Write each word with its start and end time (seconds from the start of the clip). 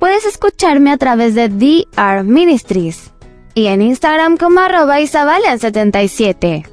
puedes 0.00 0.24
escucharme 0.24 0.90
a 0.90 0.96
través 0.96 1.36
de 1.36 1.48
DR 1.48 2.24
Ministries 2.24 3.12
y 3.54 3.66
en 3.66 3.82
Instagram 3.82 4.38
como 4.38 4.60
arroba 4.60 5.00
isabalen77. 5.00 6.66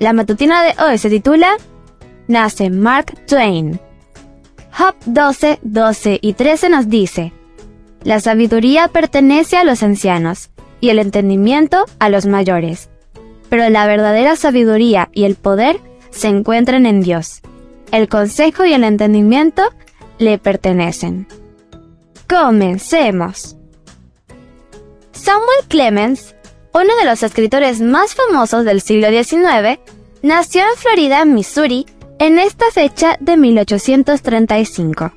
La 0.00 0.12
matutina 0.12 0.64
de 0.64 0.74
hoy 0.82 0.98
se 0.98 1.08
titula 1.08 1.56
Nace 2.26 2.68
Mark 2.68 3.14
Twain. 3.26 3.80
Job 4.76 4.96
12, 5.06 5.60
12 5.62 6.18
y 6.20 6.32
13 6.32 6.68
nos 6.68 6.88
dice, 6.88 7.32
La 8.02 8.18
sabiduría 8.18 8.88
pertenece 8.88 9.56
a 9.56 9.64
los 9.64 9.84
ancianos 9.84 10.50
y 10.80 10.90
el 10.90 10.98
entendimiento 10.98 11.84
a 12.00 12.08
los 12.08 12.26
mayores, 12.26 12.90
pero 13.48 13.70
la 13.70 13.86
verdadera 13.86 14.34
sabiduría 14.34 15.10
y 15.12 15.24
el 15.24 15.36
poder 15.36 15.78
se 16.10 16.26
encuentran 16.26 16.86
en 16.86 17.02
Dios. 17.02 17.40
El 17.92 18.08
consejo 18.08 18.64
y 18.64 18.72
el 18.72 18.82
entendimiento 18.82 19.62
le 20.18 20.38
pertenecen. 20.38 21.28
Comencemos. 22.28 23.56
Samuel 25.12 25.64
Clemens, 25.68 26.34
uno 26.72 26.96
de 26.98 27.04
los 27.04 27.22
escritores 27.22 27.80
más 27.80 28.14
famosos 28.14 28.64
del 28.64 28.80
siglo 28.80 29.08
XIX, 29.08 29.78
nació 30.22 30.62
en 30.62 30.76
Florida, 30.76 31.24
Missouri, 31.24 31.86
en 32.18 32.38
esta 32.38 32.70
fecha 32.72 33.16
de 33.20 33.36
1835. 33.36 35.12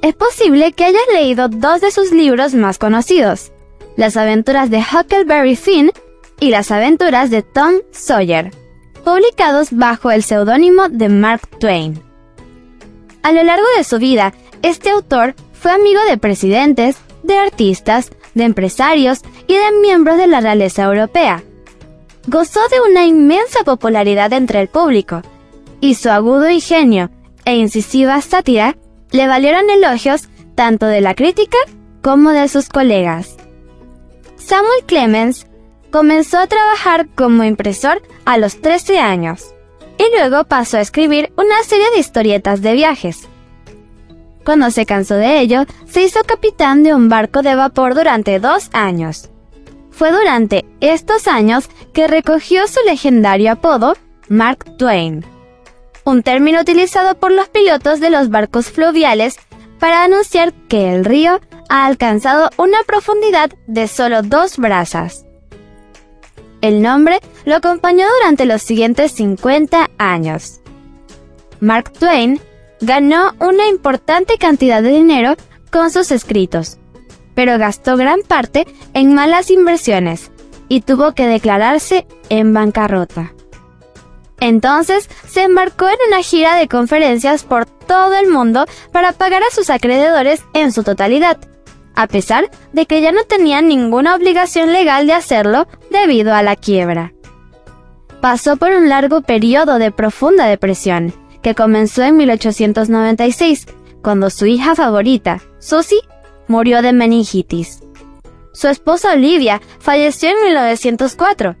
Es 0.00 0.14
posible 0.14 0.72
que 0.72 0.84
hayas 0.84 1.02
leído 1.12 1.48
dos 1.48 1.80
de 1.80 1.90
sus 1.90 2.12
libros 2.12 2.54
más 2.54 2.78
conocidos, 2.78 3.52
Las 3.96 4.16
aventuras 4.16 4.70
de 4.70 4.78
Huckleberry 4.78 5.54
Finn 5.54 5.92
y 6.40 6.48
Las 6.48 6.70
aventuras 6.70 7.30
de 7.30 7.42
Tom 7.42 7.74
Sawyer, 7.90 8.50
publicados 9.04 9.68
bajo 9.70 10.10
el 10.10 10.22
seudónimo 10.22 10.88
de 10.88 11.08
Mark 11.08 11.42
Twain. 11.60 12.02
A 13.22 13.32
lo 13.32 13.42
largo 13.44 13.66
de 13.76 13.84
su 13.84 13.98
vida, 13.98 14.32
este 14.62 14.90
autor 14.90 15.34
fue 15.62 15.70
amigo 15.70 16.00
de 16.08 16.18
presidentes, 16.18 16.96
de 17.22 17.38
artistas, 17.38 18.10
de 18.34 18.42
empresarios 18.42 19.20
y 19.46 19.54
de 19.54 19.70
miembros 19.80 20.16
de 20.16 20.26
la 20.26 20.40
realeza 20.40 20.82
europea. 20.82 21.44
Gozó 22.26 22.58
de 22.68 22.80
una 22.80 23.06
inmensa 23.06 23.62
popularidad 23.64 24.32
entre 24.32 24.60
el 24.60 24.66
público, 24.66 25.22
y 25.80 25.94
su 25.94 26.10
agudo 26.10 26.50
ingenio 26.50 27.10
e 27.44 27.54
incisiva 27.54 28.20
sátira 28.22 28.76
le 29.12 29.28
valieron 29.28 29.70
elogios 29.70 30.28
tanto 30.56 30.86
de 30.86 31.00
la 31.00 31.14
crítica 31.14 31.58
como 32.02 32.30
de 32.30 32.48
sus 32.48 32.68
colegas. 32.68 33.36
Samuel 34.36 34.84
Clemens 34.86 35.46
comenzó 35.92 36.38
a 36.38 36.48
trabajar 36.48 37.06
como 37.14 37.44
impresor 37.44 38.02
a 38.24 38.36
los 38.36 38.60
13 38.60 38.98
años 38.98 39.54
y 39.96 40.18
luego 40.18 40.42
pasó 40.42 40.78
a 40.78 40.80
escribir 40.80 41.32
una 41.36 41.62
serie 41.62 41.88
de 41.94 42.00
historietas 42.00 42.62
de 42.62 42.72
viajes. 42.72 43.28
Cuando 44.44 44.70
se 44.70 44.86
cansó 44.86 45.14
de 45.14 45.40
ello, 45.40 45.64
se 45.86 46.02
hizo 46.02 46.20
capitán 46.24 46.82
de 46.82 46.94
un 46.94 47.08
barco 47.08 47.42
de 47.42 47.54
vapor 47.54 47.94
durante 47.94 48.40
dos 48.40 48.70
años. 48.72 49.30
Fue 49.90 50.10
durante 50.10 50.64
estos 50.80 51.28
años 51.28 51.68
que 51.92 52.08
recogió 52.08 52.66
su 52.66 52.80
legendario 52.86 53.52
apodo 53.52 53.94
Mark 54.28 54.76
Twain, 54.78 55.24
un 56.04 56.22
término 56.22 56.60
utilizado 56.60 57.14
por 57.14 57.30
los 57.30 57.48
pilotos 57.48 58.00
de 58.00 58.10
los 58.10 58.30
barcos 58.30 58.70
fluviales 58.70 59.36
para 59.78 60.04
anunciar 60.04 60.52
que 60.68 60.92
el 60.94 61.04
río 61.04 61.40
ha 61.68 61.86
alcanzado 61.86 62.50
una 62.56 62.82
profundidad 62.86 63.50
de 63.66 63.88
solo 63.88 64.22
dos 64.22 64.56
brazas. 64.56 65.24
El 66.60 66.82
nombre 66.82 67.20
lo 67.44 67.56
acompañó 67.56 68.06
durante 68.20 68.44
los 68.44 68.62
siguientes 68.62 69.12
50 69.12 69.90
años. 69.98 70.60
Mark 71.60 71.92
Twain 71.92 72.40
ganó 72.82 73.32
una 73.38 73.68
importante 73.68 74.36
cantidad 74.36 74.82
de 74.82 74.90
dinero 74.90 75.36
con 75.70 75.90
sus 75.90 76.10
escritos, 76.10 76.78
pero 77.34 77.56
gastó 77.56 77.96
gran 77.96 78.20
parte 78.26 78.66
en 78.92 79.14
malas 79.14 79.50
inversiones 79.50 80.30
y 80.68 80.82
tuvo 80.82 81.12
que 81.12 81.26
declararse 81.26 82.06
en 82.28 82.52
bancarrota. 82.52 83.32
Entonces 84.40 85.08
se 85.28 85.44
embarcó 85.44 85.88
en 85.88 85.96
una 86.08 86.22
gira 86.22 86.56
de 86.56 86.66
conferencias 86.66 87.44
por 87.44 87.66
todo 87.66 88.14
el 88.14 88.28
mundo 88.28 88.66
para 88.90 89.12
pagar 89.12 89.42
a 89.44 89.54
sus 89.54 89.70
acreedores 89.70 90.42
en 90.52 90.72
su 90.72 90.82
totalidad, 90.82 91.38
a 91.94 92.08
pesar 92.08 92.50
de 92.72 92.86
que 92.86 93.00
ya 93.00 93.12
no 93.12 93.22
tenía 93.24 93.62
ninguna 93.62 94.16
obligación 94.16 94.72
legal 94.72 95.06
de 95.06 95.12
hacerlo 95.12 95.68
debido 95.90 96.34
a 96.34 96.42
la 96.42 96.56
quiebra. 96.56 97.12
Pasó 98.20 98.56
por 98.56 98.72
un 98.72 98.88
largo 98.88 99.20
periodo 99.22 99.78
de 99.78 99.92
profunda 99.92 100.46
depresión 100.46 101.21
que 101.42 101.54
comenzó 101.54 102.02
en 102.02 102.16
1896, 102.16 103.66
cuando 104.02 104.30
su 104.30 104.46
hija 104.46 104.74
favorita, 104.74 105.42
Susie, 105.58 106.00
murió 106.48 106.82
de 106.82 106.92
meningitis. 106.92 107.82
Su 108.52 108.68
esposa 108.68 109.12
Olivia 109.12 109.60
falleció 109.78 110.30
en 110.30 110.42
1904 110.44 111.56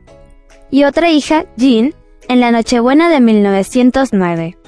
y 0.70 0.84
otra 0.84 1.10
hija, 1.10 1.46
Jean, 1.56 1.94
en 2.28 2.40
la 2.40 2.50
Nochebuena 2.50 3.10
de 3.10 3.20
1909. 3.20 4.58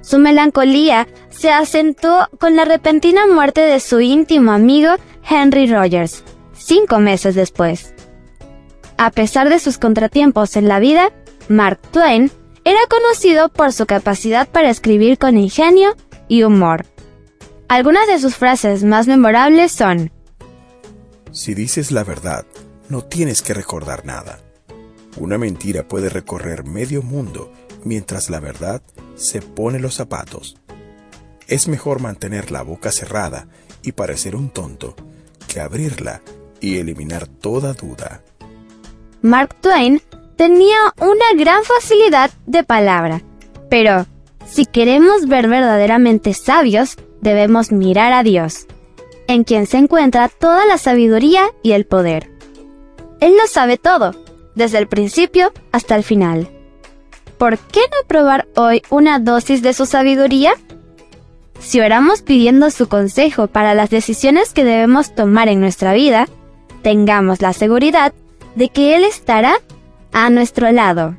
Su 0.00 0.18
melancolía 0.18 1.08
se 1.30 1.50
acentuó 1.50 2.28
con 2.38 2.56
la 2.56 2.64
repentina 2.64 3.26
muerte 3.26 3.62
de 3.62 3.80
su 3.80 4.00
íntimo 4.00 4.52
amigo 4.52 4.90
Henry 5.28 5.66
Rogers, 5.66 6.24
cinco 6.52 6.98
meses 6.98 7.34
después. 7.34 7.94
A 8.98 9.10
pesar 9.10 9.48
de 9.48 9.58
sus 9.58 9.78
contratiempos 9.78 10.56
en 10.56 10.68
la 10.68 10.78
vida, 10.78 11.10
Mark 11.48 11.80
Twain 11.90 12.30
era 12.64 12.80
conocido 12.88 13.48
por 13.48 13.72
su 13.72 13.86
capacidad 13.86 14.48
para 14.48 14.70
escribir 14.70 15.18
con 15.18 15.36
ingenio 15.36 15.96
y 16.28 16.42
humor. 16.42 16.86
Algunas 17.68 18.06
de 18.06 18.18
sus 18.18 18.36
frases 18.36 18.84
más 18.84 19.06
memorables 19.06 19.72
son, 19.72 20.10
Si 21.32 21.54
dices 21.54 21.90
la 21.90 22.04
verdad, 22.04 22.46
no 22.88 23.02
tienes 23.02 23.42
que 23.42 23.54
recordar 23.54 24.04
nada. 24.06 24.38
Una 25.16 25.38
mentira 25.38 25.86
puede 25.86 26.08
recorrer 26.08 26.64
medio 26.64 27.02
mundo 27.02 27.52
mientras 27.84 28.30
la 28.30 28.40
verdad 28.40 28.82
se 29.16 29.42
pone 29.42 29.78
los 29.78 29.94
zapatos. 29.94 30.56
Es 31.46 31.68
mejor 31.68 32.00
mantener 32.00 32.50
la 32.50 32.62
boca 32.62 32.90
cerrada 32.90 33.48
y 33.82 33.92
parecer 33.92 34.34
un 34.34 34.50
tonto 34.50 34.96
que 35.46 35.60
abrirla 35.60 36.22
y 36.60 36.78
eliminar 36.78 37.26
toda 37.26 37.74
duda. 37.74 38.22
Mark 39.22 39.54
Twain 39.60 40.00
tenía 40.36 40.76
una 41.00 41.32
gran 41.36 41.62
facilidad 41.64 42.30
de 42.46 42.64
palabra, 42.64 43.22
pero 43.70 44.06
si 44.46 44.66
queremos 44.66 45.26
ver 45.26 45.48
verdaderamente 45.48 46.34
sabios, 46.34 46.96
debemos 47.20 47.72
mirar 47.72 48.12
a 48.12 48.22
Dios, 48.22 48.66
en 49.26 49.44
quien 49.44 49.66
se 49.66 49.78
encuentra 49.78 50.28
toda 50.28 50.66
la 50.66 50.78
sabiduría 50.78 51.50
y 51.62 51.72
el 51.72 51.86
poder. 51.86 52.30
Él 53.20 53.36
lo 53.40 53.46
sabe 53.46 53.78
todo, 53.78 54.14
desde 54.54 54.78
el 54.78 54.86
principio 54.86 55.52
hasta 55.72 55.96
el 55.96 56.04
final. 56.04 56.48
¿Por 57.38 57.58
qué 57.58 57.80
no 57.80 58.06
probar 58.06 58.46
hoy 58.54 58.82
una 58.90 59.18
dosis 59.18 59.62
de 59.62 59.72
su 59.72 59.86
sabiduría? 59.86 60.52
Si 61.58 61.80
oramos 61.80 62.22
pidiendo 62.22 62.70
su 62.70 62.88
consejo 62.88 63.46
para 63.46 63.74
las 63.74 63.90
decisiones 63.90 64.52
que 64.52 64.64
debemos 64.64 65.14
tomar 65.14 65.48
en 65.48 65.60
nuestra 65.60 65.94
vida, 65.94 66.28
tengamos 66.82 67.40
la 67.40 67.52
seguridad 67.52 68.12
de 68.54 68.68
que 68.68 68.94
Él 68.94 69.04
estará 69.04 69.56
a 70.14 70.30
nuestro 70.30 70.72
lado. 70.72 71.16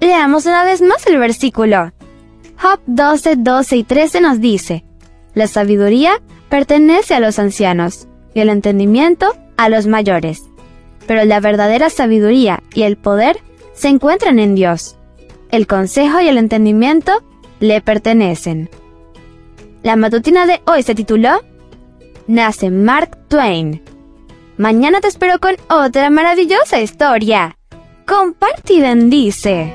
Leamos 0.00 0.46
una 0.46 0.64
vez 0.64 0.80
más 0.80 1.06
el 1.06 1.18
versículo. 1.18 1.92
Job 2.60 2.80
12, 2.86 3.36
12 3.36 3.76
y 3.76 3.84
13 3.84 4.20
nos 4.20 4.40
dice, 4.40 4.84
La 5.34 5.46
sabiduría 5.46 6.20
pertenece 6.48 7.14
a 7.14 7.20
los 7.20 7.38
ancianos 7.38 8.08
y 8.34 8.40
el 8.40 8.48
entendimiento 8.48 9.36
a 9.56 9.68
los 9.68 9.86
mayores, 9.86 10.42
pero 11.06 11.24
la 11.24 11.38
verdadera 11.40 11.90
sabiduría 11.90 12.62
y 12.74 12.82
el 12.82 12.96
poder 12.96 13.38
se 13.74 13.88
encuentran 13.88 14.38
en 14.38 14.54
Dios. 14.54 14.96
El 15.50 15.66
consejo 15.66 16.20
y 16.20 16.28
el 16.28 16.38
entendimiento 16.38 17.22
le 17.60 17.80
pertenecen. 17.80 18.70
La 19.82 19.96
matutina 19.96 20.46
de 20.46 20.60
hoy 20.66 20.82
se 20.82 20.94
tituló 20.94 21.40
Nace 22.26 22.70
Mark 22.70 23.16
Twain. 23.28 23.82
Mañana 24.58 25.00
te 25.00 25.06
espero 25.06 25.38
con 25.38 25.54
otra 25.70 26.10
maravillosa 26.10 26.80
historia. 26.80 27.56
Comparte 28.04 28.72
y 28.72 28.80
bendice. 28.80 29.72